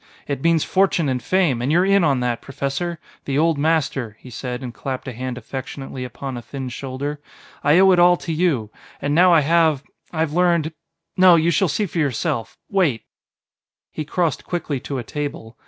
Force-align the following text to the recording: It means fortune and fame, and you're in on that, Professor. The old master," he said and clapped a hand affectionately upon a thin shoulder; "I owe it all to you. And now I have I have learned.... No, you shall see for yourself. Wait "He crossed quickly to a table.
It 0.25 0.41
means 0.41 0.63
fortune 0.63 1.07
and 1.09 1.21
fame, 1.21 1.61
and 1.61 1.71
you're 1.71 1.85
in 1.85 2.03
on 2.03 2.21
that, 2.21 2.41
Professor. 2.41 2.97
The 3.25 3.37
old 3.37 3.59
master," 3.59 4.17
he 4.19 4.31
said 4.31 4.63
and 4.63 4.73
clapped 4.73 5.07
a 5.07 5.13
hand 5.13 5.37
affectionately 5.37 6.03
upon 6.03 6.35
a 6.37 6.41
thin 6.41 6.69
shoulder; 6.69 7.19
"I 7.63 7.77
owe 7.77 7.91
it 7.91 7.99
all 7.99 8.17
to 8.17 8.33
you. 8.33 8.71
And 8.99 9.13
now 9.13 9.31
I 9.31 9.41
have 9.41 9.83
I 10.11 10.21
have 10.21 10.33
learned.... 10.33 10.73
No, 11.17 11.35
you 11.35 11.51
shall 11.51 11.67
see 11.67 11.85
for 11.85 11.99
yourself. 11.99 12.57
Wait 12.67 13.03
"He 13.91 14.03
crossed 14.03 14.43
quickly 14.43 14.79
to 14.79 14.97
a 14.97 15.03
table. 15.03 15.55